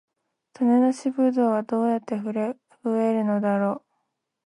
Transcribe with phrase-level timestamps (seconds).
[0.53, 2.31] 種なしブドウはどうやって増
[2.97, 3.85] えるのだろう